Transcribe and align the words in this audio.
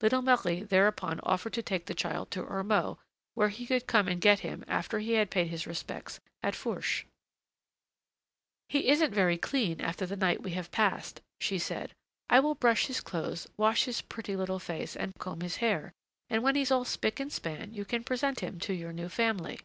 Little 0.00 0.20
Marie 0.20 0.64
thereupon 0.64 1.20
offered 1.22 1.52
to 1.52 1.62
take 1.62 1.86
the 1.86 1.94
child 1.94 2.32
to 2.32 2.42
Ormeaux, 2.42 2.98
where 3.34 3.50
he 3.50 3.66
could 3.68 3.86
come 3.86 4.08
and 4.08 4.20
get 4.20 4.40
him 4.40 4.64
after 4.66 4.98
he 4.98 5.12
had 5.12 5.30
paid 5.30 5.46
his 5.46 5.64
respects 5.64 6.18
at 6.42 6.56
Fourche. 6.56 7.04
"He 8.68 8.88
isn't 8.88 9.14
very 9.14 9.38
clean 9.38 9.80
after 9.80 10.04
the 10.04 10.16
night 10.16 10.42
we 10.42 10.50
have 10.54 10.72
passed," 10.72 11.20
she 11.38 11.60
said. 11.60 11.92
"I 12.28 12.40
will 12.40 12.56
brush 12.56 12.86
his 12.86 13.00
clothes, 13.00 13.46
wash 13.56 13.84
his 13.84 14.02
pretty 14.02 14.34
little 14.34 14.58
face, 14.58 14.96
and 14.96 15.14
comb 15.20 15.40
his 15.40 15.58
hair, 15.58 15.92
and 16.28 16.42
when 16.42 16.56
he's 16.56 16.72
all 16.72 16.84
spick 16.84 17.20
and 17.20 17.32
span, 17.32 17.72
you 17.72 17.84
can 17.84 18.02
present 18.02 18.40
him 18.40 18.58
to 18.58 18.74
your 18.74 18.92
new 18.92 19.08
family." 19.08 19.60